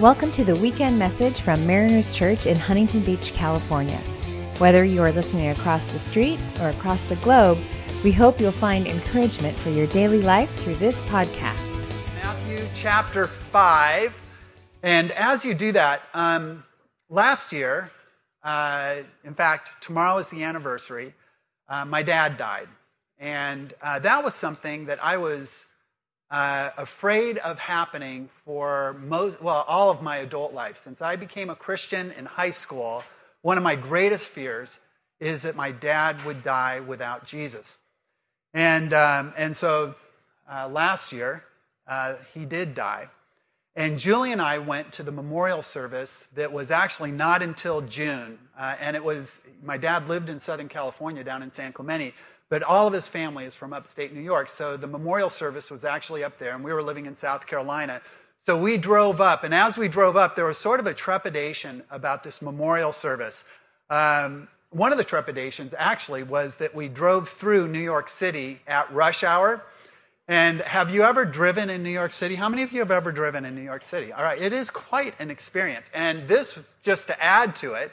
[0.00, 3.96] Welcome to the weekend message from Mariners Church in Huntington Beach, California.
[4.58, 7.56] Whether you are listening across the street or across the globe,
[8.04, 11.88] we hope you'll find encouragement for your daily life through this podcast.
[12.22, 14.20] Matthew chapter 5.
[14.82, 16.62] And as you do that, um,
[17.08, 17.90] last year,
[18.42, 21.14] uh, in fact, tomorrow is the anniversary,
[21.70, 22.68] uh, my dad died.
[23.18, 25.65] And uh, that was something that I was
[26.30, 30.76] uh, afraid of happening for most, well, all of my adult life.
[30.76, 33.04] Since I became a Christian in high school,
[33.42, 34.80] one of my greatest fears
[35.20, 37.78] is that my dad would die without Jesus.
[38.52, 39.94] And, um, and so
[40.50, 41.44] uh, last year,
[41.86, 43.08] uh, he did die.
[43.76, 48.38] And Julie and I went to the memorial service that was actually not until June.
[48.58, 52.14] Uh, and it was, my dad lived in Southern California down in San Clemente.
[52.48, 54.48] But all of his family is from upstate New York.
[54.48, 58.00] So the memorial service was actually up there, and we were living in South Carolina.
[58.44, 61.82] So we drove up, and as we drove up, there was sort of a trepidation
[61.90, 63.44] about this memorial service.
[63.90, 68.92] Um, one of the trepidations actually was that we drove through New York City at
[68.92, 69.64] rush hour.
[70.28, 72.34] And have you ever driven in New York City?
[72.34, 74.12] How many of you have ever driven in New York City?
[74.12, 75.88] All right, it is quite an experience.
[75.94, 77.92] And this, just to add to it,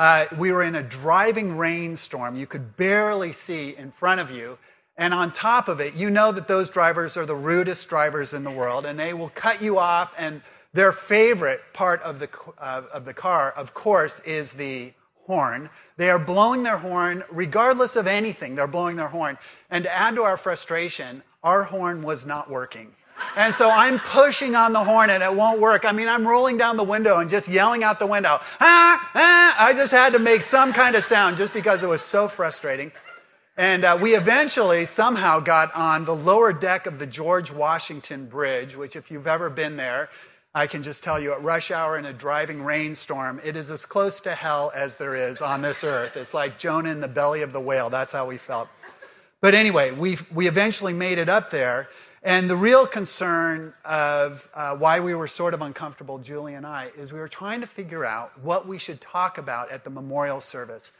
[0.00, 2.34] uh, we were in a driving rainstorm.
[2.34, 4.56] You could barely see in front of you.
[4.96, 8.42] And on top of it, you know that those drivers are the rudest drivers in
[8.42, 10.14] the world, and they will cut you off.
[10.16, 10.40] And
[10.72, 14.94] their favorite part of the, uh, of the car, of course, is the
[15.26, 15.68] horn.
[15.98, 19.36] They are blowing their horn regardless of anything, they're blowing their horn.
[19.68, 22.94] And to add to our frustration, our horn was not working.
[23.36, 25.84] And so I'm pushing on the horn and it won't work.
[25.84, 29.56] I mean, I'm rolling down the window and just yelling out the window, ah, ah.
[29.58, 32.92] I just had to make some kind of sound just because it was so frustrating.
[33.56, 38.74] And uh, we eventually somehow got on the lower deck of the George Washington Bridge,
[38.74, 40.08] which, if you've ever been there,
[40.54, 43.86] I can just tell you at rush hour in a driving rainstorm, it is as
[43.86, 46.16] close to hell as there is on this earth.
[46.16, 47.90] It's like Jonah in the belly of the whale.
[47.90, 48.68] That's how we felt.
[49.40, 51.88] But anyway, we, we eventually made it up there.
[52.22, 56.90] And the real concern of uh, why we were sort of uncomfortable, Julie and I,
[56.98, 60.42] is we were trying to figure out what we should talk about at the memorial
[60.42, 60.92] service.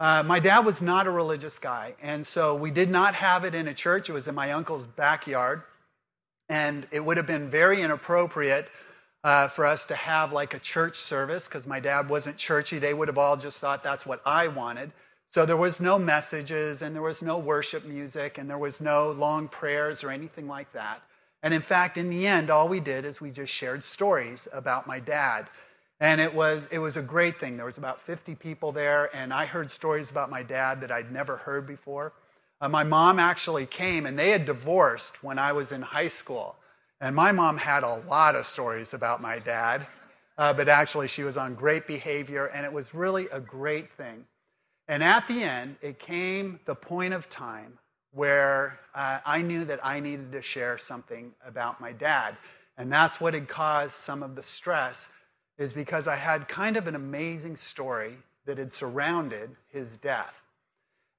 [0.00, 3.54] Uh, my dad was not a religious guy, and so we did not have it
[3.54, 4.08] in a church.
[4.08, 5.62] It was in my uncle's backyard,
[6.48, 8.68] and it would have been very inappropriate
[9.24, 12.78] uh, for us to have like a church service because my dad wasn't churchy.
[12.78, 14.90] They would have all just thought that's what I wanted.
[15.32, 19.12] So there was no messages and there was no worship music and there was no
[19.12, 21.00] long prayers or anything like that.
[21.42, 24.86] And in fact, in the end, all we did is we just shared stories about
[24.86, 25.48] my dad.
[26.00, 27.56] And it was, it was a great thing.
[27.56, 31.10] There was about 50 people there, and I heard stories about my dad that I'd
[31.10, 32.12] never heard before.
[32.60, 36.56] Uh, my mom actually came, and they had divorced when I was in high school.
[37.00, 39.86] And my mom had a lot of stories about my dad,
[40.36, 44.26] uh, but actually, she was on great behavior, and it was really a great thing.
[44.88, 47.78] And at the end, it came the point of time
[48.12, 52.36] where uh, I knew that I needed to share something about my dad.
[52.76, 55.08] And that's what had caused some of the stress,
[55.58, 60.42] is because I had kind of an amazing story that had surrounded his death.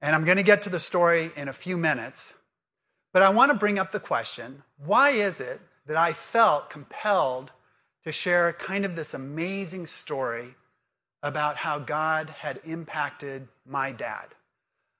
[0.02, 2.34] And I'm going to get to the story in a few minutes.
[3.12, 7.52] But I want to bring up the question why is it that I felt compelled
[8.04, 10.54] to share kind of this amazing story
[11.24, 14.26] about how God had impacted my dad.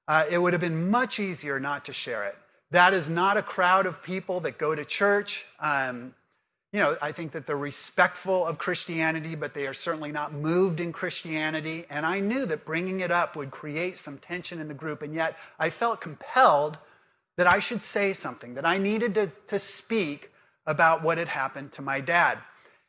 [0.08, 2.36] Uh, it would have been much easier not to share it.
[2.70, 5.44] That is not a crowd of people that go to church.
[5.60, 6.14] Um,
[6.72, 10.80] you know, I think that they're respectful of Christianity, but they are certainly not moved
[10.80, 11.84] in Christianity.
[11.90, 15.02] And I knew that bringing it up would create some tension in the group.
[15.02, 16.78] And yet I felt compelled
[17.36, 20.32] that I should say something, that I needed to, to speak
[20.66, 22.38] about what had happened to my dad.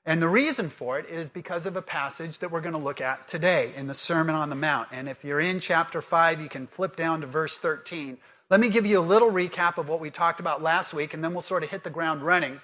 [0.08, 3.02] And the reason for it is because of a passage that we're going to look
[3.02, 4.90] at today in the Sermon on the Mount.
[4.92, 8.20] And if you're in chapter 5, you can flip down to verse 13.
[8.52, 11.24] Let me give you a little recap of what we talked about last week, and
[11.24, 12.62] then we'll sort of hit the ground running.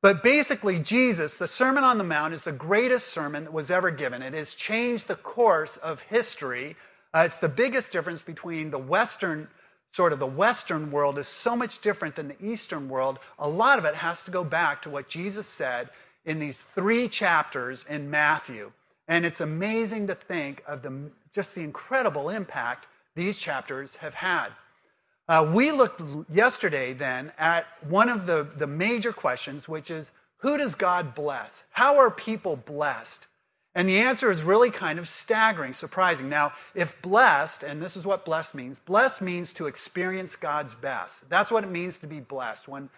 [0.00, 3.92] But basically, Jesus, the Sermon on the Mount, is the greatest sermon that was ever
[3.92, 4.20] given.
[4.20, 6.74] It has changed the course of history.
[7.14, 9.46] Uh, it's the biggest difference between the Western,
[9.92, 13.20] sort of the Western world, is so much different than the Eastern world.
[13.38, 15.88] A lot of it has to go back to what Jesus said
[16.24, 18.72] in these three chapters in Matthew.
[19.08, 24.48] And it's amazing to think of the, just the incredible impact these chapters have had.
[25.28, 26.02] Uh, we looked
[26.32, 31.64] yesterday then at one of the, the major questions, which is who does God bless?
[31.70, 33.28] How are people blessed?
[33.74, 36.28] And the answer is really kind of staggering, surprising.
[36.28, 41.28] Now, if blessed, and this is what blessed means, blessed means to experience God's best.
[41.30, 42.68] That's what it means to be blessed.
[42.68, 42.90] When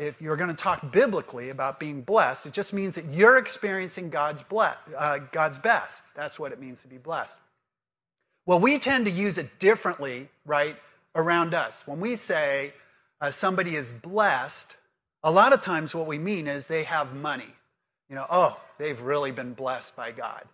[0.00, 4.08] if you're going to talk biblically about being blessed, it just means that you're experiencing
[4.08, 6.04] God's, ble- uh, God's best.
[6.16, 7.38] That's what it means to be blessed.
[8.46, 10.76] Well, we tend to use it differently, right,
[11.14, 11.86] around us.
[11.86, 12.72] When we say
[13.20, 14.74] uh, somebody is blessed,
[15.22, 17.54] a lot of times what we mean is they have money.
[18.08, 20.44] You know, oh, they've really been blessed by God.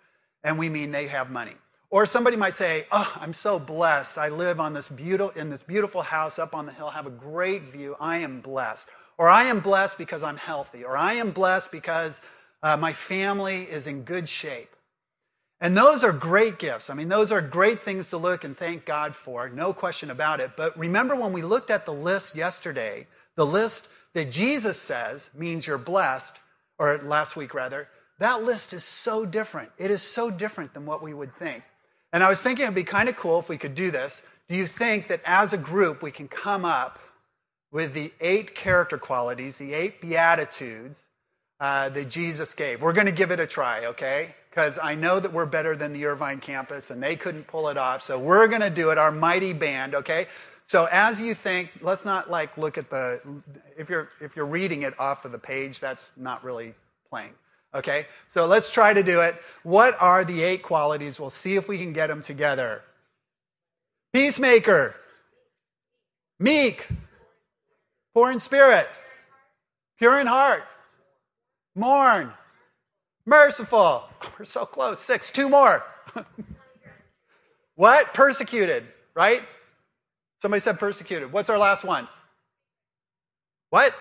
[0.43, 1.55] And we mean they have money.
[1.91, 4.19] Or somebody might say, "Oh, I'm so blessed.
[4.19, 7.11] I live on this beautiful in this beautiful house up on the hill, have a
[7.11, 7.95] great view.
[8.01, 10.85] I am blessed." Or I am blessed because I'm healthy.
[10.85, 12.21] Or I am blessed because
[12.63, 14.75] uh, my family is in good shape.
[15.61, 16.91] And those are great gifts.
[16.91, 20.41] I mean, those are great things to look and thank God for, no question about
[20.41, 20.51] it.
[20.55, 25.67] But remember when we looked at the list yesterday, the list that Jesus says means
[25.67, 26.39] you're blessed,
[26.79, 29.71] or last week rather, that list is so different.
[29.79, 31.63] It is so different than what we would think.
[32.13, 34.23] And I was thinking it'd be kind of cool if we could do this.
[34.49, 36.99] Do you think that as a group we can come up
[37.77, 41.05] with the eight character qualities, the eight beatitudes
[41.61, 42.81] uh, that Jesus gave?
[42.81, 44.35] We're going to give it a try, okay?
[44.49, 47.77] Because I know that we're better than the Irvine campus and they couldn't pull it
[47.77, 48.01] off.
[48.01, 50.27] So we're going to do it, our mighty band, okay?
[50.65, 53.21] So as you think, let's not like look at the,
[53.77, 56.73] if you're, if you're reading it off of the page, that's not really
[57.11, 57.35] playing.
[57.75, 59.35] Okay, so let's try to do it.
[59.65, 61.21] What are the eight qualities?
[61.21, 62.83] We'll see if we can get them together.
[64.15, 64.97] Peacemaker,
[66.41, 66.89] meek,
[68.17, 68.89] poor in spirit,
[69.99, 70.65] pure in heart,
[71.75, 72.33] mourn,
[73.27, 74.05] merciful.
[74.39, 75.01] We're so close.
[75.01, 75.83] Six, two more.
[77.75, 78.15] what?
[78.15, 78.85] Persecuted,
[79.15, 79.43] right?
[80.41, 81.31] Somebody said persecuted.
[81.31, 82.09] What's our last one?
[83.69, 83.95] What?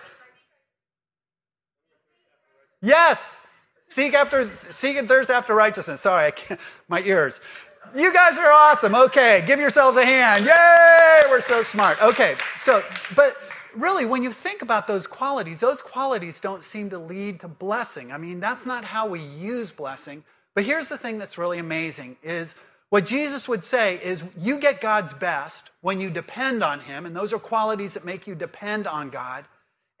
[2.80, 3.46] Yes.
[3.88, 6.00] Seek after, seek and thirst after righteousness.
[6.00, 6.32] Sorry,
[6.88, 7.40] my ears.
[7.94, 8.94] You guys are awesome.
[8.94, 10.46] Okay, give yourselves a hand.
[10.46, 11.28] Yay!
[11.28, 12.02] We're so smart.
[12.02, 12.82] Okay, so,
[13.14, 13.36] but
[13.78, 18.12] really, when you think about those qualities, those qualities don't seem to lead to blessing.
[18.12, 20.24] I mean, that's not how we use blessing.
[20.54, 22.54] But here's the thing that's really amazing is
[22.88, 27.14] what Jesus would say is you get God's best when you depend on him, and
[27.14, 29.44] those are qualities that make you depend on God,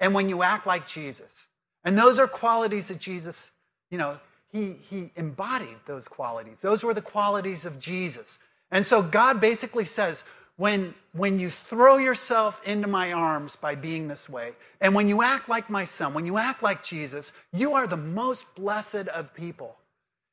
[0.00, 1.46] and when you act like Jesus.
[1.84, 3.50] And those are qualities that Jesus
[3.90, 4.18] you know,
[4.52, 6.58] he, he embodied those qualities.
[6.60, 8.38] Those were the qualities of Jesus.
[8.70, 10.24] And so God basically says,
[10.56, 15.22] when, when you throw yourself into my arms by being this way, and when you
[15.22, 19.34] act like my son, when you act like Jesus, you are the most blessed of
[19.34, 19.76] people.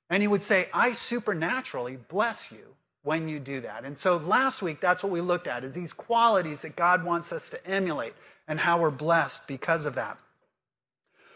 [0.09, 3.83] And he would say, I supernaturally bless you when you do that.
[3.83, 7.31] And so last week, that's what we looked at, is these qualities that God wants
[7.33, 8.13] us to emulate
[8.47, 10.17] and how we're blessed because of that.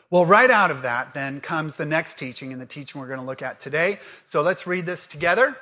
[0.09, 3.19] Well, right out of that then comes the next teaching and the teaching we're going
[3.19, 3.99] to look at today.
[4.23, 5.57] So let's read this together.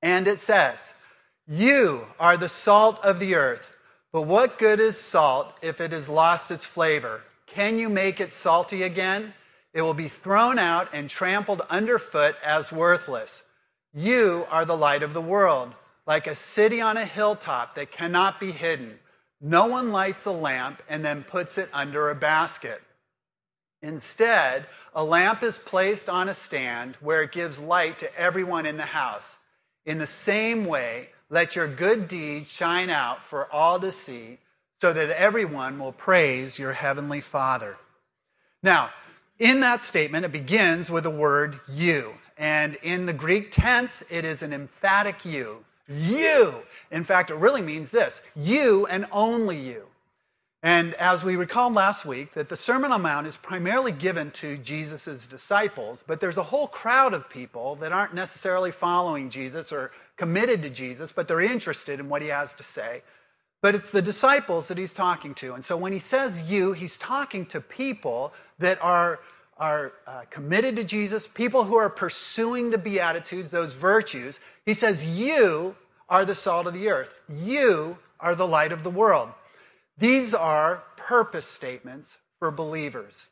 [0.00, 0.92] And it says,
[1.48, 3.74] You are the salt of the earth,
[4.12, 7.22] but what good is salt if it has lost its flavor?
[7.46, 9.32] Can you make it salty again?
[9.72, 13.42] It will be thrown out and trampled underfoot as worthless.
[13.94, 15.74] You are the light of the world,
[16.06, 18.98] like a city on a hilltop that cannot be hidden.
[19.40, 22.82] No one lights a lamp and then puts it under a basket
[23.82, 28.76] Instead, a lamp is placed on a stand where it gives light to everyone in
[28.76, 29.38] the house.
[29.86, 34.38] In the same way, let your good deeds shine out for all to see,
[34.80, 37.76] so that everyone will praise your heavenly Father.
[38.62, 38.90] Now,
[39.38, 42.14] in that statement, it begins with the word you.
[42.36, 45.64] And in the Greek tense, it is an emphatic you.
[45.88, 46.54] You.
[46.90, 49.84] In fact, it really means this you and only you.
[50.62, 54.30] And as we recalled last week, that the Sermon on the Mount is primarily given
[54.32, 59.72] to Jesus' disciples, but there's a whole crowd of people that aren't necessarily following Jesus
[59.72, 63.02] or committed to Jesus, but they're interested in what he has to say.
[63.62, 65.54] But it's the disciples that he's talking to.
[65.54, 69.20] And so when he says you, he's talking to people that are,
[69.56, 74.38] are uh, committed to Jesus, people who are pursuing the Beatitudes, those virtues.
[74.66, 75.74] He says, You
[76.08, 79.30] are the salt of the earth, you are the light of the world.
[79.98, 83.26] These are purpose statements for believers.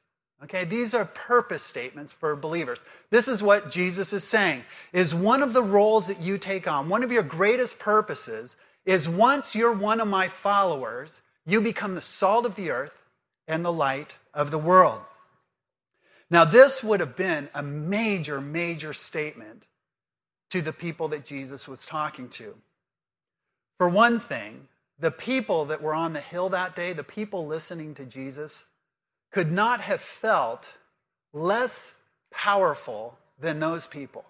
[0.45, 2.85] Okay, these are purpose statements for believers.
[3.11, 6.89] This is what Jesus is saying is one of the roles that you take on,
[6.89, 12.03] one of your greatest purposes is once you're one of my followers, you become the
[12.03, 13.05] salt of the earth
[13.49, 15.01] and the light of the world.
[16.29, 19.65] Now, this would have been a major, major statement
[20.51, 22.55] to the people that Jesus was talking to.
[23.79, 27.95] For one thing, the people that were on the hill that day, the people listening
[27.95, 28.65] to Jesus,
[29.37, 30.73] could not have felt
[31.35, 31.93] less
[32.31, 34.25] powerful than those people.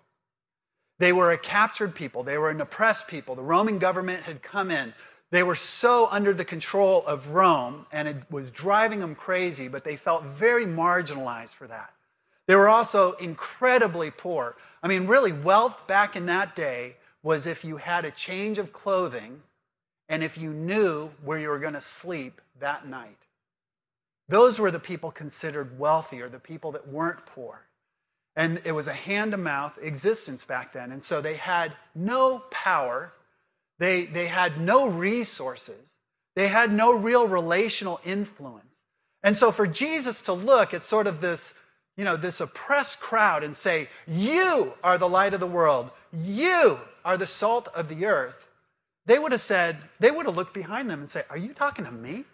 [0.98, 3.36] They were a captured people, they were an oppressed people.
[3.36, 4.92] The Roman government had come in.
[5.30, 9.84] They were so under the control of Rome, and it was driving them crazy, but
[9.84, 11.92] they felt very marginalized for that.
[12.48, 14.56] They were also incredibly poor.
[14.82, 18.72] I mean, really, wealth back in that day was if you had a change of
[18.72, 19.40] clothing
[20.08, 23.25] and if you knew where you were going to sleep that night.
[24.28, 27.66] Those were the people considered wealthy or the people that weren't poor.
[28.34, 30.92] And it was a hand to mouth existence back then.
[30.92, 33.14] And so they had no power,
[33.78, 35.94] they, they had no resources,
[36.34, 38.76] they had no real relational influence.
[39.22, 41.54] And so for Jesus to look at sort of this,
[41.96, 46.78] you know, this oppressed crowd and say, You are the light of the world, you
[47.04, 48.46] are the salt of the earth,
[49.06, 51.86] they would have said, they would have looked behind them and said, Are you talking
[51.86, 52.24] to me?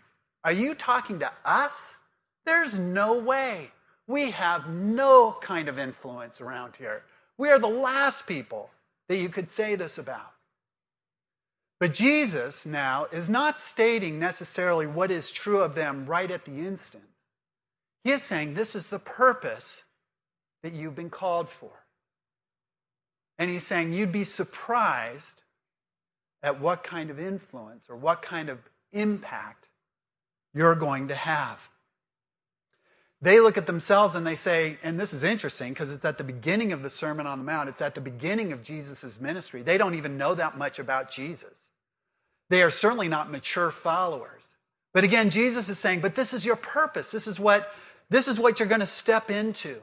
[0.44, 1.96] Are you talking to us?
[2.44, 3.70] There's no way.
[4.06, 7.04] We have no kind of influence around here.
[7.38, 8.70] We are the last people
[9.08, 10.32] that you could say this about.
[11.78, 16.58] But Jesus now is not stating necessarily what is true of them right at the
[16.60, 17.04] instant.
[18.04, 19.84] He is saying this is the purpose
[20.62, 21.70] that you've been called for.
[23.38, 25.42] And he's saying you'd be surprised
[26.42, 28.58] at what kind of influence or what kind of
[28.92, 29.68] impact
[30.54, 31.68] you're going to have.
[33.20, 36.24] They look at themselves and they say, and this is interesting because it's at the
[36.24, 39.62] beginning of the Sermon on the Mount, it's at the beginning of Jesus' ministry.
[39.62, 41.70] They don't even know that much about Jesus.
[42.50, 44.42] They are certainly not mature followers.
[44.92, 47.12] But again, Jesus is saying, but this is your purpose.
[47.12, 47.72] This is what,
[48.10, 49.80] this is what you're going to step into.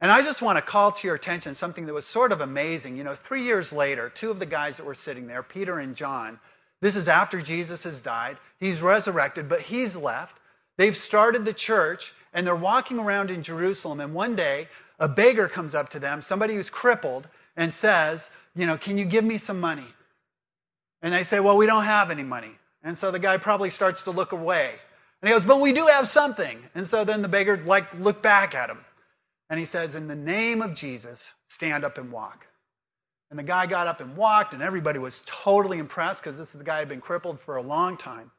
[0.00, 2.98] And I just want to call to your attention something that was sort of amazing.
[2.98, 5.94] You know, three years later, two of the guys that were sitting there, Peter and
[5.94, 6.40] John,
[6.84, 8.36] this is after Jesus has died.
[8.60, 10.36] He's resurrected, but he's left.
[10.76, 14.00] They've started the church, and they're walking around in Jerusalem.
[14.00, 14.68] And one day,
[15.00, 17.26] a beggar comes up to them, somebody who's crippled,
[17.56, 19.86] and says, You know, can you give me some money?
[21.00, 22.52] And they say, Well, we don't have any money.
[22.82, 24.74] And so the guy probably starts to look away.
[25.22, 26.58] And he goes, But we do have something.
[26.74, 28.84] And so then the beggar, like, look back at him.
[29.48, 32.46] And he says, In the name of Jesus, stand up and walk.
[33.34, 36.58] And the guy got up and walked, and everybody was totally impressed because this is
[36.60, 38.30] the guy who had been crippled for a long time.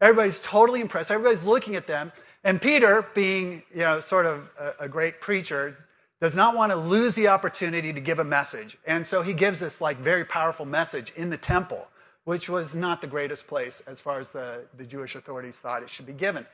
[0.00, 1.10] Everybody's totally impressed.
[1.10, 2.12] Everybody's looking at them.
[2.44, 5.76] And Peter, being you know, sort of a, a great preacher,
[6.20, 8.78] does not want to lose the opportunity to give a message.
[8.86, 11.84] And so he gives this like very powerful message in the temple,
[12.22, 15.90] which was not the greatest place as far as the, the Jewish authorities thought it
[15.90, 16.46] should be given.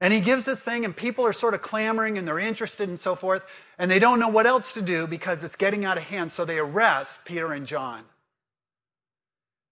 [0.00, 2.98] And he gives this thing, and people are sort of clamoring and they're interested and
[2.98, 3.46] so forth,
[3.78, 6.30] and they don't know what else to do because it's getting out of hand.
[6.30, 8.04] So they arrest Peter and John.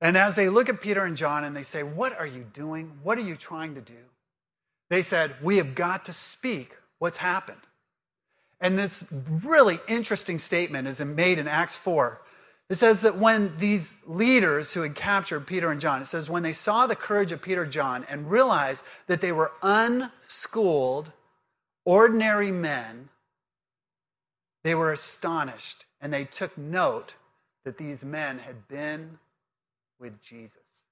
[0.01, 2.93] And as they look at Peter and John and they say, What are you doing?
[3.03, 3.95] What are you trying to do?
[4.91, 7.61] They said, We have got to speak what's happened.
[8.61, 9.05] And this
[9.45, 12.21] really interesting statement is made in Acts 4.
[12.71, 16.43] It says that when these leaders who had captured Peter and John, it says, when
[16.43, 21.13] they saw the courage of Peter and John and realized that they were unschooled,
[21.85, 23.11] ordinary men,
[24.65, 27.15] they were astonished and they took note
[27.65, 29.19] that these men had been
[30.01, 30.85] with Jesus.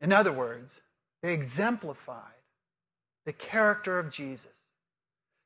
[0.00, 0.80] In other words,
[1.22, 2.18] they exemplified
[3.24, 4.50] the character of Jesus.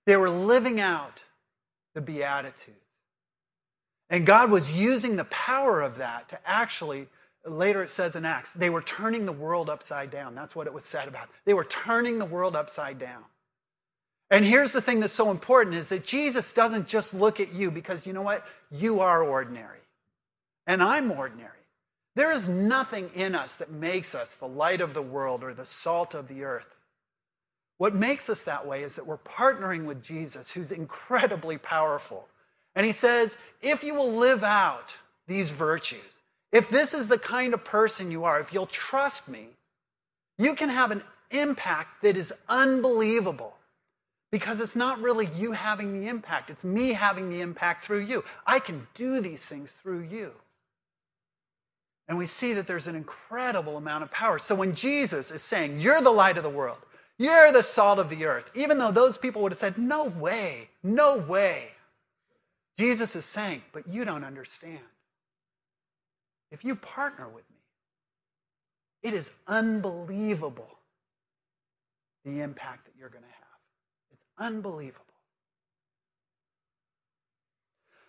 [0.07, 1.25] They were living out
[1.95, 2.86] the Beatitudes.
[4.11, 7.09] And God was using the power of that to actually,
[7.45, 10.35] later it says in Acts, they were turning the world upside down.
[10.35, 11.29] That's what it was said about.
[11.45, 13.25] They were turning the world upside down.
[14.31, 17.71] And here's the thing that's so important is that Jesus doesn't just look at you
[17.71, 18.45] because you know what?
[18.71, 19.79] You are ordinary.
[20.67, 21.51] And I'm ordinary.
[22.17, 25.67] There is nothing in us that makes us the light of the world or the
[25.67, 26.75] salt of the earth.
[27.79, 32.27] What makes us that way is that we're partnering with Jesus, who's incredibly powerful.
[32.77, 35.99] And he says, if you will live out these virtues,
[36.53, 39.49] if this is the kind of person you are, if you'll trust me,
[40.39, 43.57] you can have an impact that is unbelievable
[44.31, 48.23] because it's not really you having the impact, it's me having the impact through you.
[48.47, 50.33] I can do these things through you.
[52.09, 54.39] And we see that there's an incredible amount of power.
[54.39, 56.79] So when Jesus is saying, You're the light of the world,
[57.19, 60.69] you're the salt of the earth, even though those people would have said, No way,
[60.83, 61.71] no way.
[62.79, 64.81] Jesus is saying, But you don't understand.
[66.51, 67.57] If you partner with me,
[69.03, 70.69] it is unbelievable
[72.25, 73.59] the impact that you're going to have.
[74.13, 75.05] It's unbelievable.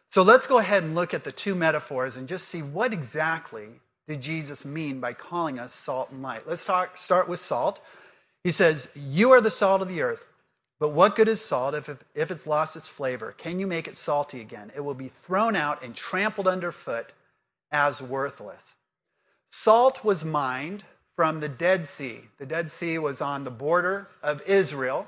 [0.10, 3.68] So let's go ahead and look at the two metaphors and just see what exactly
[4.08, 6.48] did Jesus mean by calling us salt and light?
[6.48, 7.82] Let's talk, start with salt.
[8.44, 10.26] He says, You are the salt of the earth.
[10.80, 13.34] But what good is salt if, if, if it's lost its flavor?
[13.38, 14.72] Can you make it salty again?
[14.76, 17.14] It will be thrown out and trampled underfoot
[17.72, 18.76] as worthless.
[19.50, 20.84] salt was mined
[21.16, 22.22] from the Dead Sea.
[22.38, 25.08] The Dead Sea was on the border of Israel,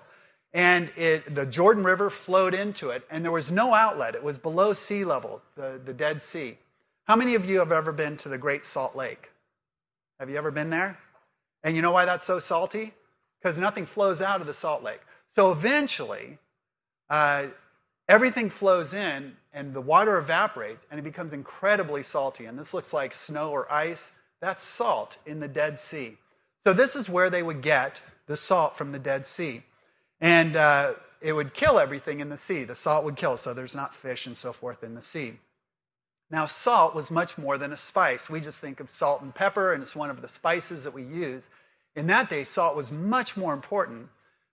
[0.54, 4.16] and it, the Jordan River flowed into it, and there was no outlet.
[4.16, 6.58] It was below sea level, the, the Dead Sea.
[7.06, 9.32] How many of you have ever been to the Great Salt Lake?
[10.20, 10.98] Have you ever been there?
[11.64, 12.94] And you know why that's so salty?
[13.40, 15.02] Because nothing flows out of the salt lake.
[15.36, 16.38] So eventually,
[17.10, 17.48] uh,
[18.08, 22.46] everything flows in and the water evaporates and it becomes incredibly salty.
[22.46, 24.12] And this looks like snow or ice.
[24.42, 26.18] That's salt in the Dead Sea.
[26.66, 29.64] So this is where they would get the salt from the Dead Sea.
[30.22, 32.64] And uh, it would kill everything in the sea.
[32.64, 35.34] The salt would kill, so there's not fish and so forth in the sea.
[36.32, 38.30] Now, salt was much more than a spice.
[38.30, 41.04] We just think of salt and pepper, and it's one of the spices that we
[41.04, 41.50] use.
[41.96, 44.10] In that day, salt was much more important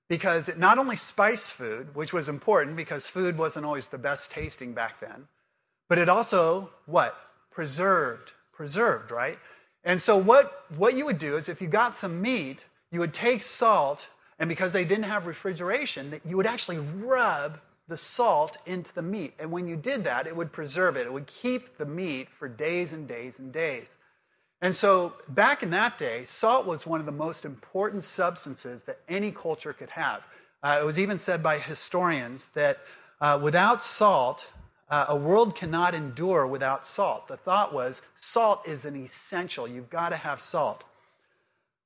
[0.09, 4.31] because it not only spiced food, which was important because food wasn't always the best
[4.31, 5.27] tasting back then,
[5.89, 7.17] but it also, what?
[7.51, 8.33] Preserved.
[8.53, 9.39] Preserved, right?
[9.85, 13.15] And so, what, what you would do is if you got some meat, you would
[13.15, 14.09] take salt,
[14.39, 19.35] and because they didn't have refrigeration, you would actually rub the salt into the meat.
[19.39, 21.07] And when you did that, it would preserve it.
[21.07, 23.97] It would keep the meat for days and days and days.
[24.63, 29.01] And so, back in that day, salt was one of the most important substances that
[29.09, 30.27] any culture could have.
[30.63, 32.79] Uh, it was even said by historians that
[33.21, 34.51] uh, without salt,
[34.89, 37.29] uh, a world cannot endure without salt.
[37.29, 39.69] The thought was salt is an essential.
[39.69, 40.85] You've got to have salt.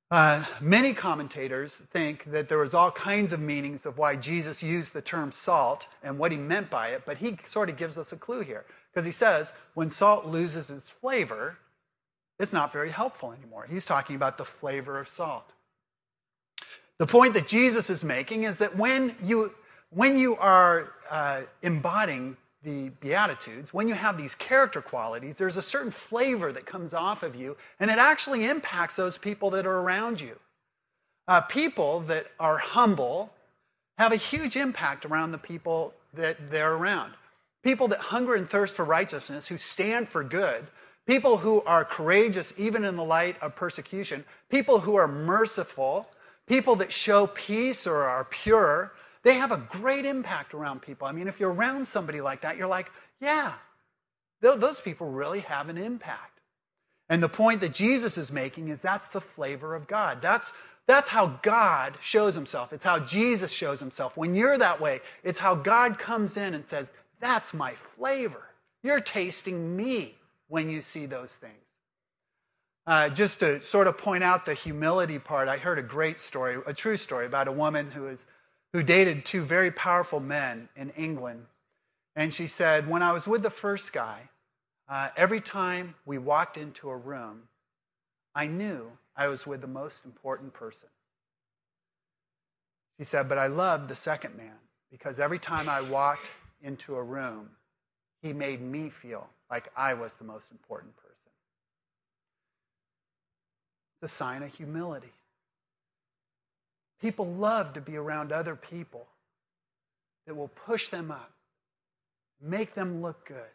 [0.09, 4.93] Uh, many commentators think that there was all kinds of meanings of why Jesus used
[4.93, 8.11] the term salt and what he meant by it, but he sort of gives us
[8.11, 8.65] a clue here.
[8.91, 11.57] Because he says, when salt loses its flavor,
[12.41, 13.67] it's not very helpful anymore.
[13.69, 15.53] He's talking about the flavor of salt.
[16.97, 19.53] The point that Jesus is making is that when you,
[19.91, 25.61] when you are uh, embodying the Beatitudes, when you have these character qualities, there's a
[25.61, 29.79] certain flavor that comes off of you, and it actually impacts those people that are
[29.79, 30.35] around you.
[31.27, 33.31] Uh, people that are humble
[33.99, 37.13] have a huge impact around the people that they're around.
[37.63, 40.65] People that hunger and thirst for righteousness, who stand for good,
[41.07, 46.07] people who are courageous even in the light of persecution, people who are merciful,
[46.47, 51.07] people that show peace or are pure, they have a great impact around people.
[51.07, 53.53] I mean, if you're around somebody like that, you're like, yeah,
[54.41, 56.39] those people really have an impact.
[57.09, 60.21] And the point that Jesus is making is that's the flavor of God.
[60.21, 60.53] That's,
[60.87, 62.73] that's how God shows himself.
[62.73, 64.17] It's how Jesus shows himself.
[64.17, 68.47] When you're that way, it's how God comes in and says, That's my flavor.
[68.81, 70.15] You're tasting me
[70.51, 71.53] when you see those things.
[72.85, 76.57] Uh, just to sort of point out the humility part, I heard a great story,
[76.67, 78.25] a true story about a woman who was
[78.73, 81.45] who dated two very powerful men in England.
[82.17, 84.29] And she said, When I was with the first guy,
[84.89, 87.43] uh, every time we walked into a room,
[88.35, 90.89] I knew I was with the most important person.
[92.97, 94.59] She said, But I loved the second man
[94.91, 96.29] because every time I walked
[96.61, 97.51] into a room,
[98.21, 101.09] he made me feel like I was the most important person.
[104.01, 105.13] The sign of humility.
[107.01, 109.07] People love to be around other people
[110.27, 111.31] that will push them up,
[112.39, 113.49] make them look good,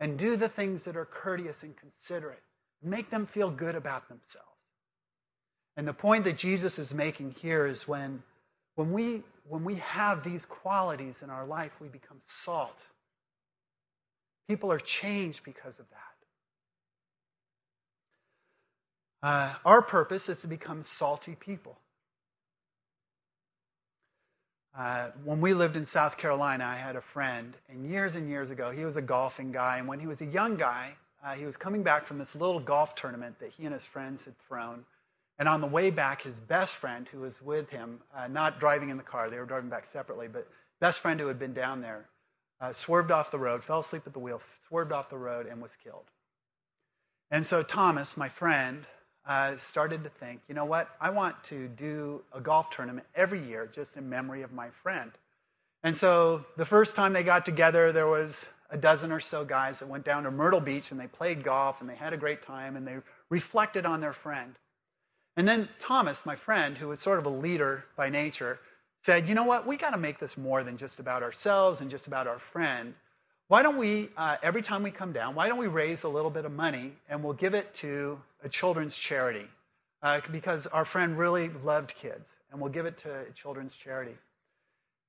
[0.00, 2.42] and do the things that are courteous and considerate,
[2.82, 4.48] make them feel good about themselves.
[5.76, 8.22] And the point that Jesus is making here is when,
[8.74, 12.82] when, we, when we have these qualities in our life, we become salt.
[14.48, 15.98] People are changed because of that.
[19.22, 21.78] Uh, our purpose is to become salty people.
[24.76, 28.50] Uh, when we lived in South Carolina, I had a friend, and years and years
[28.50, 29.78] ago, he was a golfing guy.
[29.78, 32.60] And when he was a young guy, uh, he was coming back from this little
[32.60, 34.84] golf tournament that he and his friends had thrown.
[35.38, 38.90] And on the way back, his best friend, who was with him, uh, not driving
[38.90, 40.46] in the car, they were driving back separately, but
[40.80, 42.06] best friend who had been down there,
[42.64, 45.60] uh, swerved off the road, fell asleep at the wheel, swerved off the road, and
[45.60, 46.04] was killed.
[47.30, 48.86] And so Thomas, my friend,
[49.26, 50.88] uh, started to think, you know what?
[51.00, 55.12] I want to do a golf tournament every year just in memory of my friend.
[55.82, 59.80] And so the first time they got together, there was a dozen or so guys
[59.80, 62.40] that went down to Myrtle Beach and they played golf and they had a great
[62.40, 62.96] time and they
[63.28, 64.54] reflected on their friend.
[65.36, 68.60] And then Thomas, my friend, who was sort of a leader by nature,
[69.04, 69.66] said, you know what?
[69.66, 72.94] We got to make this more than just about ourselves and just about our friend.
[73.48, 76.30] Why don't we, uh, every time we come down, why don't we raise a little
[76.30, 79.46] bit of money and we'll give it to a children's charity?
[80.02, 84.16] Uh, because our friend really loved kids, and we'll give it to a children's charity.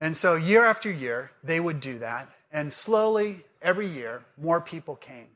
[0.02, 2.30] And so, year after year, they would do that.
[2.52, 5.28] And slowly, every year, more people came.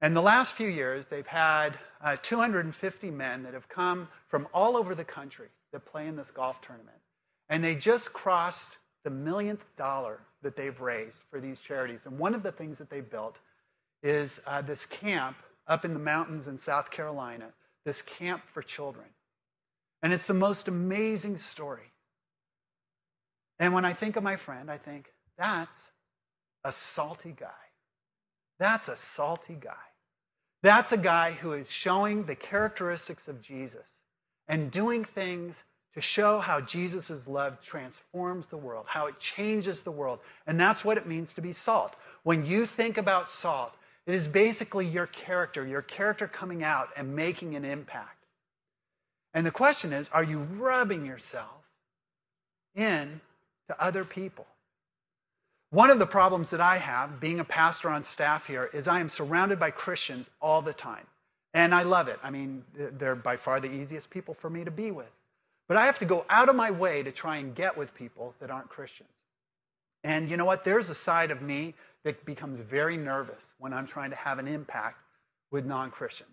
[0.00, 4.76] And the last few years, they've had uh, 250 men that have come from all
[4.76, 6.98] over the country that play in this golf tournament.
[7.48, 12.06] And they just crossed the millionth dollar that they've raised for these charities.
[12.06, 13.36] And one of the things that they built
[14.02, 17.46] is uh, this camp up in the mountains in South Carolina,
[17.84, 19.06] this camp for children.
[20.02, 21.92] And it's the most amazing story.
[23.58, 25.90] And when I think of my friend, I think, that's
[26.64, 27.48] a salty guy.
[28.58, 29.72] That's a salty guy.
[30.62, 33.86] That's a guy who is showing the characteristics of Jesus
[34.48, 35.56] and doing things
[35.98, 40.20] to show how Jesus' love transforms the world, how it changes the world.
[40.46, 41.96] And that's what it means to be salt.
[42.22, 43.74] When you think about salt,
[44.06, 48.24] it is basically your character, your character coming out and making an impact.
[49.34, 51.64] And the question is are you rubbing yourself
[52.76, 53.20] in
[53.66, 54.46] to other people?
[55.70, 59.00] One of the problems that I have being a pastor on staff here is I
[59.00, 61.06] am surrounded by Christians all the time.
[61.54, 62.20] And I love it.
[62.22, 65.10] I mean, they're by far the easiest people for me to be with.
[65.68, 68.34] But I have to go out of my way to try and get with people
[68.40, 69.10] that aren't Christians.
[70.02, 70.64] And you know what?
[70.64, 74.48] There's a side of me that becomes very nervous when I'm trying to have an
[74.48, 74.96] impact
[75.50, 76.30] with non Christians.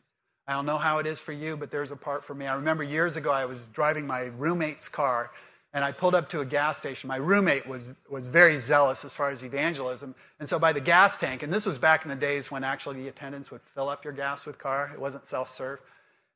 [0.47, 2.45] I don't know how it is for you, but there's a part for me.
[2.45, 5.31] I remember years ago, I was driving my roommate's car
[5.73, 7.09] and I pulled up to a gas station.
[7.09, 10.15] My roommate was, was very zealous as far as evangelism.
[10.39, 13.01] And so by the gas tank, and this was back in the days when actually
[13.01, 15.79] the attendants would fill up your gas with car, it wasn't self serve.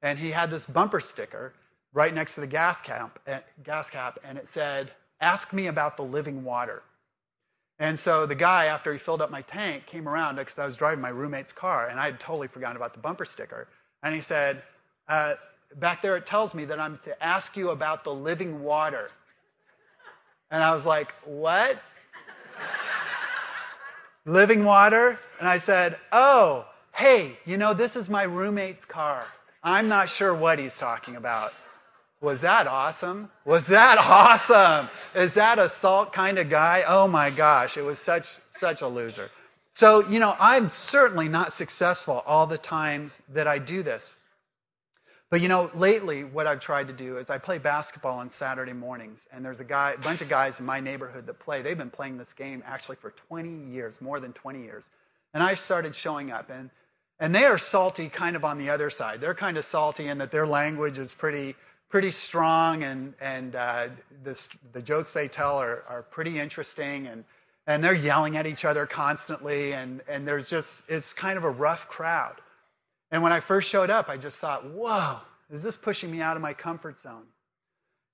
[0.01, 1.53] And he had this bumper sticker
[1.93, 5.97] right next to the gas cap, eh, gas cap, and it said, Ask me about
[5.97, 6.83] the living water.
[7.79, 10.75] And so the guy, after he filled up my tank, came around because I was
[10.75, 13.67] driving my roommate's car, and I had totally forgotten about the bumper sticker.
[14.03, 14.63] And he said,
[15.07, 15.35] uh,
[15.75, 19.11] Back there, it tells me that I'm to ask you about the living water.
[20.51, 21.79] And I was like, What?
[24.25, 25.19] Living water?
[25.39, 29.27] And I said, Oh, hey, you know, this is my roommate's car.
[29.63, 31.53] I'm not sure what he's talking about.
[32.21, 33.29] Was that awesome?
[33.45, 34.89] Was that awesome?
[35.15, 36.83] Is that a salt kind of guy?
[36.87, 39.29] Oh my gosh, it was such such a loser.
[39.73, 44.15] So, you know, I'm certainly not successful all the times that I do this.
[45.29, 48.73] But you know, lately, what I've tried to do is I play basketball on Saturday
[48.73, 51.61] mornings, and there's a guy, a bunch of guys in my neighborhood that play.
[51.61, 54.83] They've been playing this game actually for 20 years, more than 20 years.
[55.33, 56.71] And I started showing up, and
[57.19, 59.21] and they are salty, kind of on the other side.
[59.21, 61.55] They're kind of salty in that their language is pretty
[61.89, 63.87] pretty strong, and and uh,
[64.23, 67.25] the the jokes they tell are are pretty interesting, and
[67.67, 71.49] and they're yelling at each other constantly, and and there's just it's kind of a
[71.49, 72.35] rough crowd.
[73.11, 75.17] And when I first showed up, I just thought, whoa,
[75.51, 77.25] is this pushing me out of my comfort zone?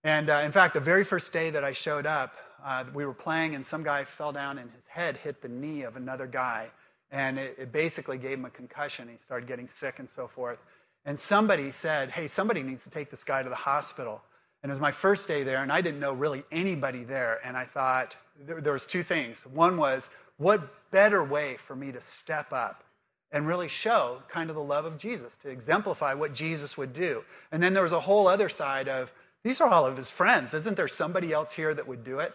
[0.05, 3.13] And uh, in fact, the very first day that I showed up, uh, we were
[3.13, 6.69] playing, and some guy fell down, and his head hit the knee of another guy.
[7.11, 9.09] And it, it basically gave him a concussion.
[9.09, 10.59] He started getting sick and so forth.
[11.05, 14.21] And somebody said, hey, somebody needs to take this guy to the hospital.
[14.63, 17.39] And it was my first day there, and I didn't know really anybody there.
[17.45, 18.15] And I thought,
[18.45, 19.45] there, there was two things.
[19.45, 22.83] One was, what better way for me to step up
[23.31, 27.23] and really show kind of the love of Jesus, to exemplify what Jesus would do.
[27.51, 29.13] And then there was a whole other side of
[29.43, 30.53] these are all of his friends.
[30.55, 32.33] Isn't there somebody else here that would do it?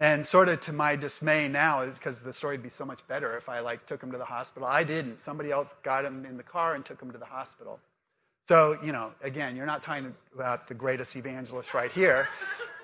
[0.00, 3.06] And sort of to my dismay now, is because the story would be so much
[3.06, 4.66] better if I like took him to the hospital.
[4.66, 5.20] I didn't.
[5.20, 7.78] Somebody else got him in the car and took him to the hospital.
[8.46, 12.28] So, you know, again, you're not talking about the greatest evangelist right here.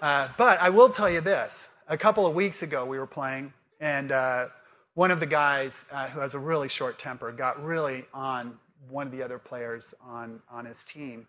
[0.01, 1.69] Uh, but I will tell you this.
[1.89, 4.47] A couple of weeks ago, we were playing, and uh,
[4.95, 9.07] one of the guys uh, who has a really short temper got really on one
[9.07, 11.27] of the other players on, on his team.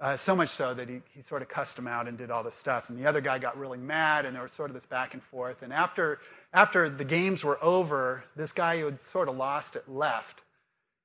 [0.00, 2.42] Uh, so much so that he, he sort of cussed him out and did all
[2.42, 2.90] this stuff.
[2.90, 5.22] And the other guy got really mad, and there was sort of this back and
[5.22, 5.62] forth.
[5.62, 6.18] And after,
[6.52, 10.40] after the games were over, this guy who had sort of lost it left.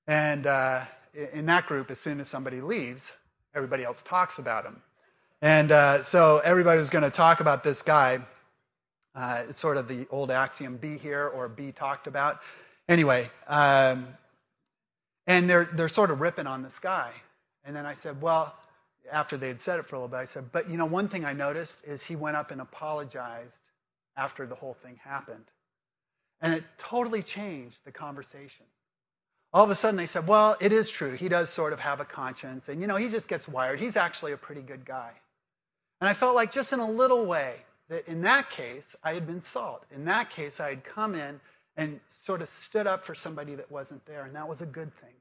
[0.08, 0.86] And uh,
[1.34, 3.13] in that group, as soon as somebody leaves,
[3.56, 4.82] everybody else talks about him.
[5.41, 8.19] And uh, so everybody was going to talk about this guy.
[9.15, 12.41] Uh, it's sort of the old axiom be here or be talked about.
[12.88, 14.08] Anyway, um,
[15.25, 17.12] and they're, they're sort of ripping on this guy.
[17.65, 18.56] And then I said, well,
[19.12, 21.08] after they had said it for a little bit, I said, but you know, one
[21.08, 23.62] thing I noticed is he went up and apologized
[24.15, 25.45] after the whole thing happened.
[26.41, 28.65] And it totally changed the conversation.
[29.53, 31.12] All of a sudden they said, well, it is true.
[31.12, 32.69] He does sort of have a conscience.
[32.69, 33.79] And, you know, he just gets wired.
[33.79, 35.12] He's actually a pretty good guy.
[36.01, 37.55] And I felt like just in a little way,
[37.89, 39.86] that in that case, I had been salt.
[39.93, 41.39] In that case, I had come in
[41.77, 44.93] and sort of stood up for somebody that wasn't there, and that was a good
[44.99, 45.13] thing.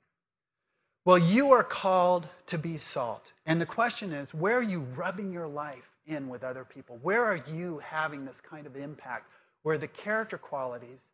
[1.04, 3.32] Well, you are called to be salt.
[3.46, 6.98] And the question is, where are you rubbing your life in with other people?
[7.02, 9.30] Where are you having this kind of impact
[9.62, 11.04] where the character qualities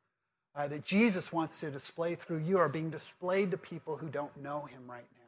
[0.54, 4.36] uh, that Jesus wants to display through you are being displayed to people who don't
[4.42, 5.22] know him right now.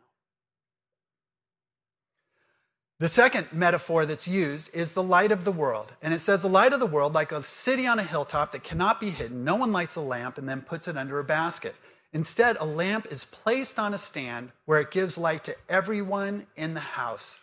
[3.01, 5.93] The second metaphor that's used is the light of the world.
[6.01, 8.63] And it says, the light of the world, like a city on a hilltop that
[8.63, 9.45] cannot be hidden.
[9.45, 11.75] No one lights a lamp and then puts it under a basket.
[12.13, 16.75] Instead, a lamp is placed on a stand where it gives light to everyone in
[16.75, 17.41] the house.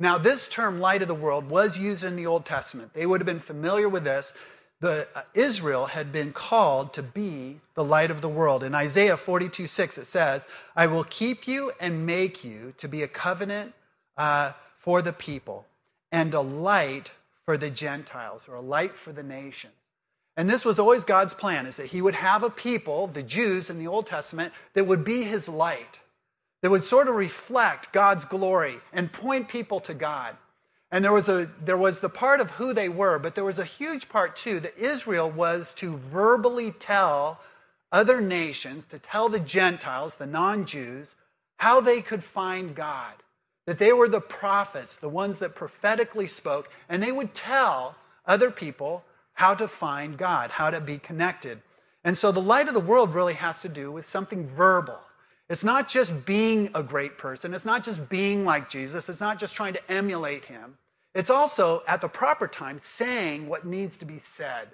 [0.00, 2.92] Now, this term, light of the world, was used in the Old Testament.
[2.92, 4.34] They would have been familiar with this.
[4.82, 8.64] The, uh, Israel had been called to be the light of the world.
[8.64, 13.04] In Isaiah 42 6, it says, I will keep you and make you to be
[13.04, 13.74] a covenant
[14.18, 15.66] uh, for the people
[16.10, 17.12] and a light
[17.44, 19.72] for the Gentiles or a light for the nations.
[20.36, 23.70] And this was always God's plan is that he would have a people, the Jews
[23.70, 26.00] in the Old Testament, that would be his light,
[26.60, 30.36] that would sort of reflect God's glory and point people to God.
[30.92, 33.58] And there was, a, there was the part of who they were, but there was
[33.58, 37.40] a huge part too that Israel was to verbally tell
[37.90, 41.14] other nations, to tell the Gentiles, the non Jews,
[41.56, 43.14] how they could find God.
[43.66, 48.50] That they were the prophets, the ones that prophetically spoke, and they would tell other
[48.50, 51.62] people how to find God, how to be connected.
[52.04, 54.98] And so the light of the world really has to do with something verbal.
[55.48, 59.38] It's not just being a great person, it's not just being like Jesus, it's not
[59.38, 60.76] just trying to emulate him.
[61.14, 64.68] It's also, at the proper time, saying what needs to be said.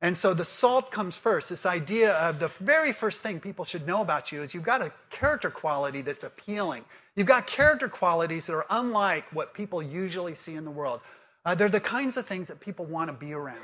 [0.00, 1.48] And so the salt comes first.
[1.48, 4.82] This idea of the very first thing people should know about you is you've got
[4.82, 6.84] a character quality that's appealing.
[7.16, 11.00] You've got character qualities that are unlike what people usually see in the world.
[11.44, 13.58] Uh, they're the kinds of things that people want to be around.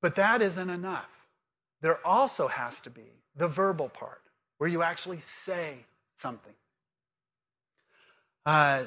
[0.00, 1.08] But that isn't enough.
[1.80, 4.22] There also has to be the verbal part
[4.58, 6.52] where you actually say something.
[8.44, 8.84] Uh,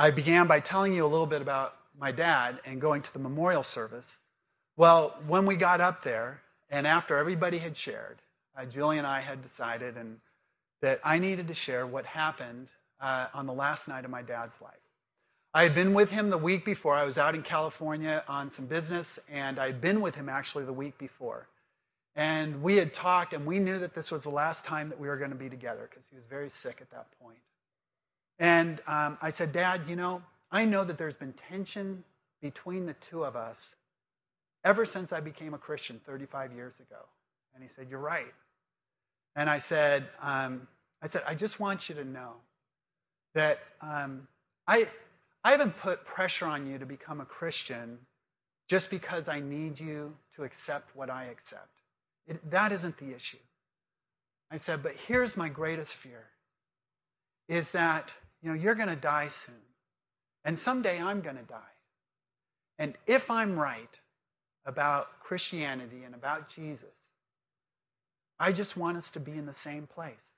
[0.00, 3.18] I began by telling you a little bit about my dad and going to the
[3.18, 4.16] memorial service.
[4.78, 8.16] Well, when we got up there, and after everybody had shared,
[8.56, 10.16] uh, Julie and I had decided and
[10.80, 14.58] that I needed to share what happened uh, on the last night of my dad's
[14.62, 14.72] life.
[15.52, 16.94] I had been with him the week before.
[16.94, 20.64] I was out in California on some business, and I had been with him actually
[20.64, 21.46] the week before.
[22.16, 25.08] And we had talked, and we knew that this was the last time that we
[25.08, 27.36] were going to be together because he was very sick at that point.
[28.40, 32.02] And um, I said, Dad, you know, I know that there's been tension
[32.40, 33.76] between the two of us
[34.64, 37.00] ever since I became a Christian 35 years ago.
[37.54, 38.32] And he said, You're right.
[39.36, 40.66] And I said, um,
[41.02, 42.32] I said, I just want you to know
[43.34, 44.26] that um,
[44.66, 44.88] I,
[45.44, 47.98] I haven't put pressure on you to become a Christian
[48.68, 51.68] just because I need you to accept what I accept.
[52.26, 53.38] It, that isn't the issue.
[54.50, 56.24] I said, but here's my greatest fear
[57.48, 59.54] is that, you know, you're going to die soon.
[60.44, 61.58] And someday I'm going to die.
[62.78, 64.00] And if I'm right
[64.64, 67.10] about Christianity and about Jesus,
[68.38, 70.32] I just want us to be in the same place.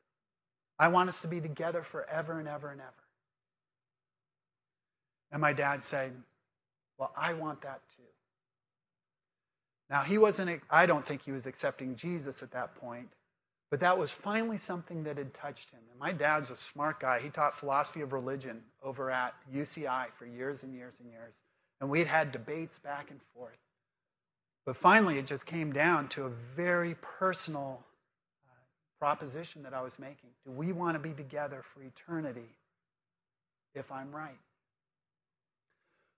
[0.78, 2.90] I want us to be together forever and ever and ever.
[5.30, 6.12] And my dad said,
[6.98, 8.02] Well, I want that too.
[9.88, 13.08] Now, he wasn't, I don't think he was accepting Jesus at that point,
[13.72, 15.80] but that was finally something that had touched him.
[15.90, 17.20] And my dad's a smart guy.
[17.20, 21.32] He taught philosophy of religion over at UCI for years and years and years.
[21.80, 23.56] And we'd had debates back and forth.
[24.66, 27.82] But finally, it just came down to a very personal
[28.44, 28.52] uh,
[29.00, 30.28] proposition that I was making.
[30.44, 32.50] Do we want to be together for eternity
[33.74, 34.36] if I'm right?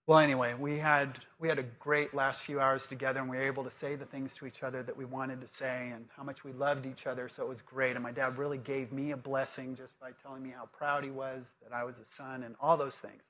[0.07, 3.43] Well, anyway, we had, we had a great last few hours together, and we were
[3.43, 6.23] able to say the things to each other that we wanted to say and how
[6.23, 7.93] much we loved each other, so it was great.
[7.93, 11.11] And my dad really gave me a blessing just by telling me how proud he
[11.11, 13.23] was that I was a son and all those things.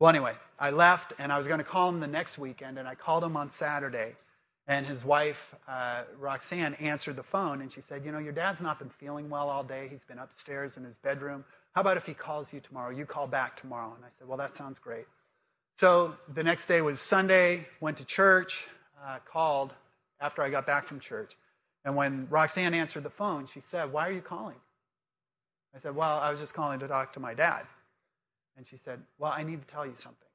[0.00, 2.88] Well, anyway, I left, and I was going to call him the next weekend, and
[2.88, 4.16] I called him on Saturday.
[4.66, 8.60] And his wife, uh, Roxanne, answered the phone, and she said, You know, your dad's
[8.60, 9.86] not been feeling well all day.
[9.88, 11.44] He's been upstairs in his bedroom.
[11.72, 12.90] How about if he calls you tomorrow?
[12.90, 13.92] You call back tomorrow.
[13.94, 15.06] And I said, Well, that sounds great.
[15.80, 18.66] So the next day was Sunday, went to church,
[19.02, 19.72] uh, called
[20.20, 21.38] after I got back from church.
[21.86, 24.58] And when Roxanne answered the phone, she said, Why are you calling?
[25.74, 27.62] I said, Well, I was just calling to talk to my dad.
[28.58, 30.28] And she said, Well, I need to tell you something.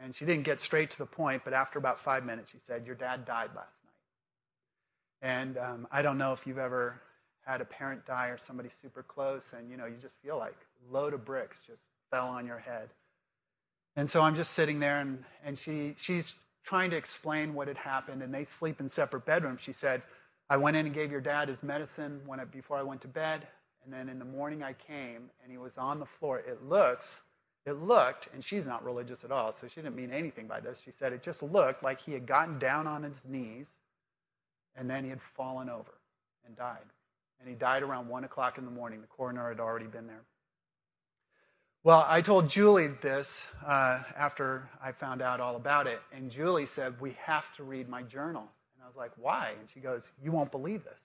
[0.00, 2.86] And she didn't get straight to the point, but after about five minutes, she said,
[2.86, 5.30] Your dad died last night.
[5.32, 7.00] And um, I don't know if you've ever
[7.46, 10.56] had a parent die or somebody super close, and you know, you just feel like
[10.90, 12.88] a load of bricks just fell on your head.
[13.96, 17.78] And so I'm just sitting there, and, and she, she's trying to explain what had
[17.78, 19.62] happened, and they sleep in separate bedrooms.
[19.62, 20.02] She said,
[20.50, 23.08] I went in and gave your dad his medicine when it, before I went to
[23.08, 23.46] bed,
[23.84, 26.40] and then in the morning I came, and he was on the floor.
[26.40, 27.22] It looks,
[27.66, 30.80] it looked, and she's not religious at all, so she didn't mean anything by this.
[30.80, 33.76] She said it just looked like he had gotten down on his knees
[34.76, 35.94] And then he had fallen over
[36.46, 36.86] and died.
[37.40, 39.00] And he died around 1 o'clock in the morning.
[39.00, 40.24] The coroner had already been there.
[41.86, 46.00] Well, I told Julie this uh, after I found out all about it.
[46.12, 48.42] And Julie said, We have to read my journal.
[48.74, 49.52] And I was like, Why?
[49.56, 50.98] And she goes, You won't believe this.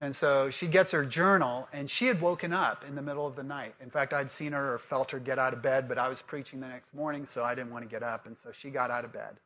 [0.00, 3.36] And so she gets her journal, and she had woken up in the middle of
[3.36, 3.74] the night.
[3.82, 6.22] In fact, I'd seen her or felt her get out of bed, but I was
[6.22, 8.24] preaching the next morning, so I didn't want to get up.
[8.24, 9.36] And so she got out of bed.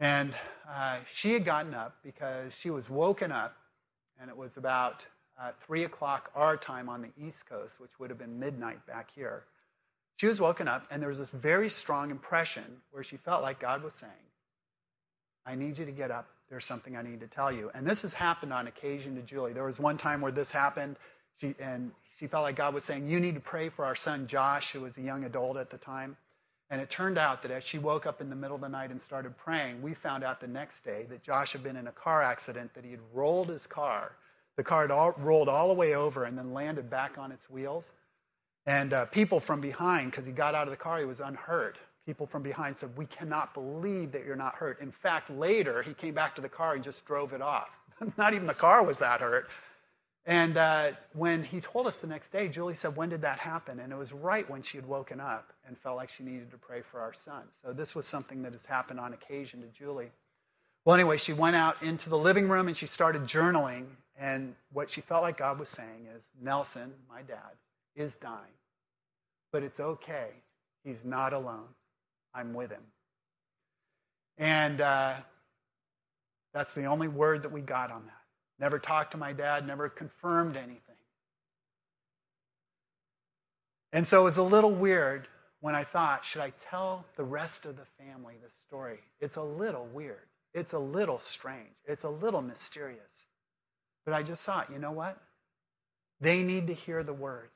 [0.00, 0.34] And
[0.70, 3.56] uh, she had gotten up because she was woken up,
[4.20, 5.06] and it was about
[5.40, 9.10] uh, 3 o'clock our time on the East Coast, which would have been midnight back
[9.14, 9.44] here.
[10.16, 13.60] She was woken up, and there was this very strong impression where she felt like
[13.60, 14.12] God was saying,
[15.44, 17.70] I need you to get up there's something I need to tell you.
[17.74, 19.52] And this has happened on occasion to Julie.
[19.52, 20.96] There was one time where this happened,
[21.40, 24.26] she, and she felt like God was saying, You need to pray for our son
[24.26, 26.16] Josh, who was a young adult at the time.
[26.70, 28.90] And it turned out that as she woke up in the middle of the night
[28.90, 31.92] and started praying, we found out the next day that Josh had been in a
[31.92, 34.12] car accident, that he had rolled his car.
[34.56, 37.92] The car all, rolled all the way over and then landed back on its wheels.
[38.66, 41.78] And uh, people from behind, because he got out of the car, he was unhurt
[42.06, 44.80] people from behind said, We cannot believe that you're not hurt.
[44.80, 47.76] In fact, later he came back to the car and just drove it off.
[48.16, 49.48] not even the car was that hurt.
[50.24, 53.80] And uh, when he told us the next day, Julie said, When did that happen?
[53.80, 56.56] And it was right when she had woken up and felt like she needed to
[56.56, 57.42] pray for our son.
[57.62, 60.10] So this was something that has happened on occasion to Julie.
[60.84, 63.86] Well, anyway, she went out into the living room and she started journaling.
[64.18, 67.56] And what she felt like God was saying is, Nelson, my dad,
[67.94, 68.56] is dying.
[69.52, 70.28] But it's okay.
[70.84, 71.68] He's not alone.
[72.34, 72.82] I'm with him.
[74.38, 75.14] And uh,
[76.54, 78.12] that's the only word that we got on that.
[78.58, 80.80] Never talked to my dad, never confirmed anything.
[83.92, 85.28] And so it was a little weird
[85.60, 88.98] when I thought, should I tell the rest of the family this story?
[89.20, 90.26] It's a little weird.
[90.54, 91.76] It's a little strange.
[91.86, 93.26] It's a little mysterious.
[94.06, 95.18] But I just thought, you know what?
[96.20, 97.50] They need to hear the words.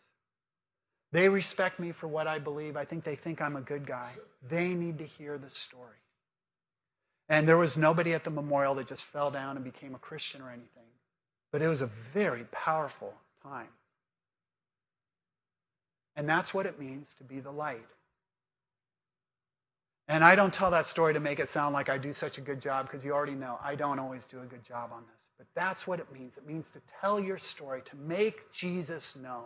[1.13, 2.77] They respect me for what I believe.
[2.77, 4.13] I think they think I'm a good guy.
[4.49, 5.97] They need to hear the story.
[7.29, 10.43] And there was nobody at the memorial that just fell down and became a Christian
[10.43, 10.91] or anything.
[11.53, 13.69] But it was a very powerful time.
[16.17, 17.87] And that's what it means to be the light.
[20.09, 22.41] And I don't tell that story to make it sound like I do such a
[22.41, 25.30] good job because you already know I don't always do a good job on this.
[25.41, 26.37] But that's what it means.
[26.37, 29.45] It means to tell your story, to make Jesus known.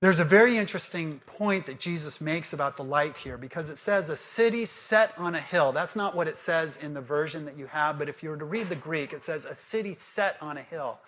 [0.00, 4.08] There's a very interesting point that Jesus makes about the light here because it says
[4.08, 5.70] a city set on a hill.
[5.70, 8.38] That's not what it says in the version that you have, but if you were
[8.38, 10.98] to read the Greek, it says a city set on a hill.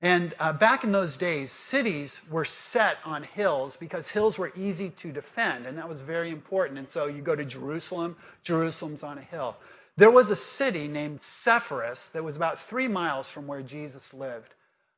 [0.00, 4.88] And uh, back in those days, cities were set on hills because hills were easy
[4.88, 6.78] to defend, and that was very important.
[6.78, 9.58] And so you go to Jerusalem, Jerusalem's on a hill.
[9.96, 14.54] There was a city named Sepphoris that was about three miles from where Jesus lived.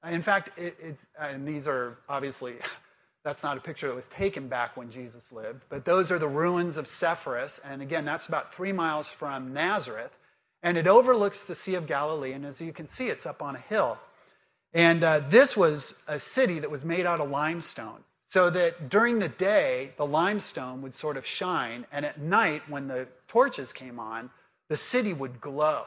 [0.08, 2.54] In fact, it, it, and these are obviously
[3.24, 6.28] that's not a picture that was taken back when Jesus lived, but those are the
[6.28, 7.58] ruins of Sepphoris.
[7.64, 10.16] And again, that's about three miles from Nazareth.
[10.62, 12.32] And it overlooks the Sea of Galilee.
[12.32, 13.98] And as you can see, it's up on a hill.
[14.72, 18.02] And uh, this was a city that was made out of limestone.
[18.26, 21.86] So that during the day, the limestone would sort of shine.
[21.92, 24.30] And at night, when the torches came on,
[24.68, 25.84] the city would glow.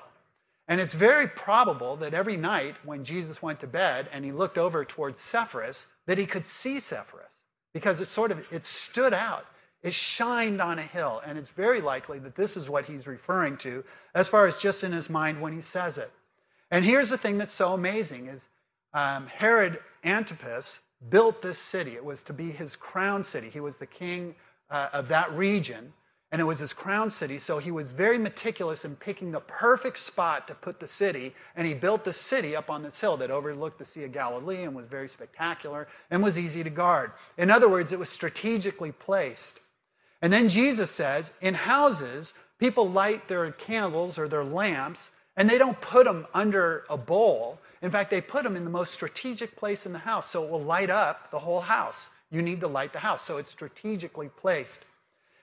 [0.67, 4.57] And it's very probable that every night when Jesus went to bed and he looked
[4.57, 7.41] over towards Sepphoris, that he could see Sepphoris
[7.73, 9.45] because it sort of it stood out.
[9.83, 13.57] It shined on a hill, and it's very likely that this is what he's referring
[13.57, 13.83] to
[14.15, 16.11] as far as just in his mind when he says it.
[16.71, 18.43] And here's the thing that's so amazing is
[18.93, 21.91] um, Herod Antipas built this city.
[21.91, 23.49] It was to be his crown city.
[23.49, 24.35] He was the king
[24.69, 25.93] uh, of that region
[26.31, 27.39] and it was his crown city.
[27.39, 31.33] So he was very meticulous in picking the perfect spot to put the city.
[31.55, 34.63] And he built the city up on this hill that overlooked the Sea of Galilee
[34.63, 37.11] and was very spectacular and was easy to guard.
[37.37, 39.61] In other words, it was strategically placed.
[40.21, 45.57] And then Jesus says, in houses, people light their candles or their lamps, and they
[45.57, 47.59] don't put them under a bowl.
[47.81, 50.49] In fact, they put them in the most strategic place in the house so it
[50.49, 52.09] will light up the whole house.
[52.31, 53.21] You need to light the house.
[53.21, 54.85] So it's strategically placed.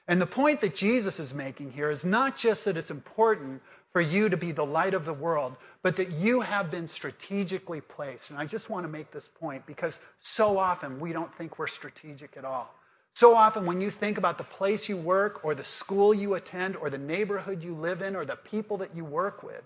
[0.08, 4.00] And the point that Jesus is making here is not just that it's important for
[4.00, 8.30] you to be the light of the world, but that you have been strategically placed.
[8.30, 11.68] And I just want to make this point because so often we don't think we're
[11.68, 12.74] strategic at all.
[13.14, 16.74] So often, when you think about the place you work, or the school you attend,
[16.74, 19.62] or the neighborhood you live in, or the people that you work with,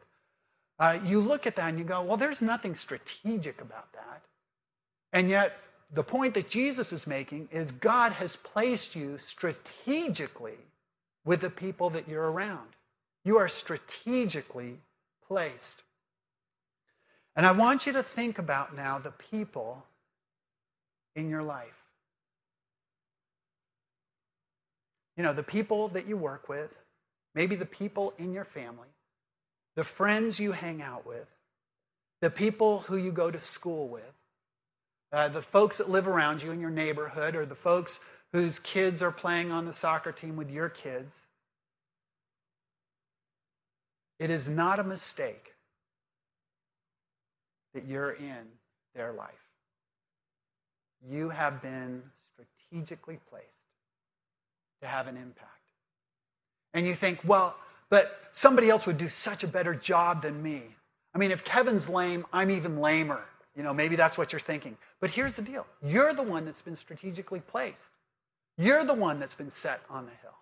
[0.78, 4.22] uh, you look at that and you go, well, there's nothing strategic about that.
[5.14, 5.59] And yet,
[5.93, 10.59] the point that Jesus is making is God has placed you strategically
[11.24, 12.68] with the people that you're around.
[13.24, 14.78] You are strategically
[15.26, 15.82] placed.
[17.36, 19.84] And I want you to think about now the people
[21.14, 21.66] in your life.
[25.16, 26.70] You know, the people that you work with,
[27.34, 28.89] maybe the people in your family,
[29.74, 31.26] the friends you hang out with,
[32.20, 34.03] the people who you go to school with,
[35.13, 38.01] uh, the folks that live around you in your neighborhood, or the folks
[38.33, 41.23] whose kids are playing on the soccer team with your kids.
[44.19, 45.55] It is not a mistake
[47.75, 48.47] that you're in
[48.95, 49.31] their life.
[51.09, 52.03] You have been
[52.35, 53.47] strategically placed
[54.83, 55.53] to have an impact.
[56.75, 57.57] And you think, well,
[57.91, 60.63] but somebody else would do such a better job than me.
[61.15, 63.25] I mean, if Kevin's lame, I'm even lamer.
[63.59, 64.77] You know, maybe that's what you're thinking.
[65.01, 67.91] But here's the deal you're the one that's been strategically placed.
[68.57, 70.37] You're the one that's been set on the hill.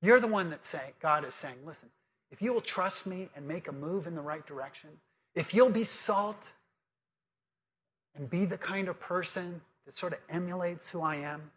[0.00, 1.90] You're the one that say, God is saying, listen,
[2.30, 4.88] if you will trust me and make a move in the right direction,
[5.34, 6.48] if you'll be salt
[8.16, 11.50] and be the kind of person that sort of emulates who I am,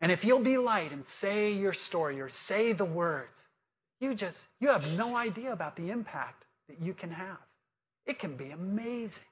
[0.00, 3.42] and if you'll be light and say your story or say the words,
[4.00, 7.38] you just, you have no idea about the impact that you can have.
[8.08, 9.24] It can be amazing.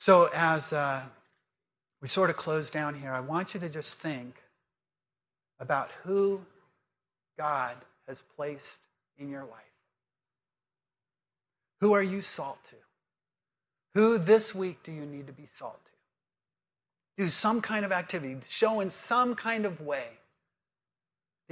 [0.00, 1.02] So, as uh,
[2.00, 4.42] we sort of close down here, I want you to just think
[5.60, 6.40] about who
[7.38, 7.76] God
[8.08, 8.80] has placed
[9.16, 9.60] in your life.
[11.80, 12.76] Who are you salt to?
[13.94, 17.22] Who this week do you need to be salt to?
[17.22, 20.08] Do some kind of activity, show in some kind of way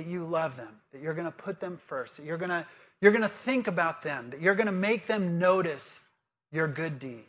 [0.01, 2.67] that you love them, that you're going to put them first, that you're going to,
[3.03, 6.01] you're going to think about them, that you're going to make them notice
[6.51, 7.27] your good deeds.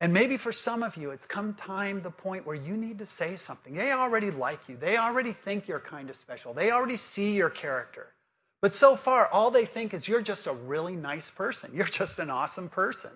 [0.00, 3.06] And maybe for some of you, it's come time, the point where you need to
[3.06, 3.74] say something.
[3.74, 4.78] They already like you.
[4.78, 6.54] They already think you're kind of special.
[6.54, 8.14] They already see your character.
[8.62, 11.72] But so far, all they think is you're just a really nice person.
[11.74, 13.10] You're just an awesome person.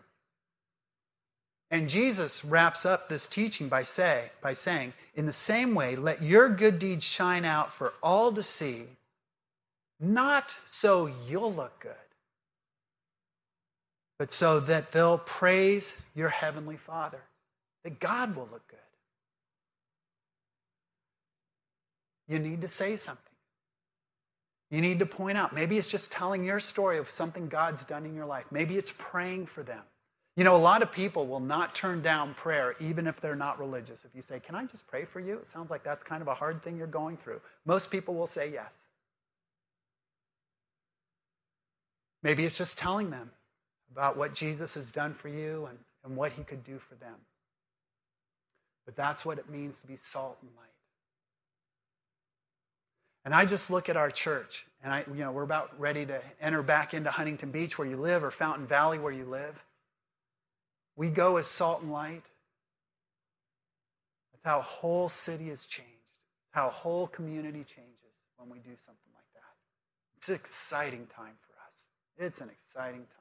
[1.71, 6.23] And Jesus wraps up this teaching by, say, by saying, In the same way, let
[6.23, 8.85] your good deeds shine out for all to see,
[10.01, 11.93] not so you'll look good,
[14.19, 17.23] but so that they'll praise your heavenly Father,
[17.85, 18.79] that God will look good.
[22.27, 23.25] You need to say something.
[24.71, 25.53] You need to point out.
[25.53, 28.45] Maybe it's just telling your story of something God's done in your life.
[28.51, 29.83] Maybe it's praying for them.
[30.37, 33.59] You know, a lot of people will not turn down prayer even if they're not
[33.59, 34.05] religious.
[34.05, 35.35] If you say, Can I just pray for you?
[35.35, 37.41] It sounds like that's kind of a hard thing you're going through.
[37.67, 38.75] Most people will say yes.
[42.23, 43.31] Maybe it's just telling them
[43.91, 47.17] about what Jesus has done for you and, and what he could do for them.
[48.85, 50.67] But that's what it means to be salt and light.
[53.25, 56.23] And I just look at our church, and I, you know, we're about ready to
[56.41, 59.63] enter back into Huntington Beach where you live or Fountain Valley where you live.
[61.01, 62.27] We go as salt and light.
[64.33, 65.89] That's how a whole city is changed,
[66.51, 69.55] how a whole community changes when we do something like that.
[70.19, 71.87] It's an exciting time for us.
[72.19, 73.17] It's an exciting time.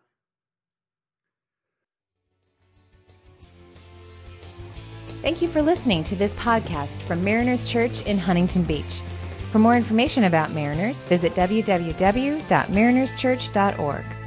[5.22, 9.00] Thank you for listening to this podcast from Mariners Church in Huntington Beach.
[9.54, 14.19] For more information about Mariners, visit www.marinerschurch.org.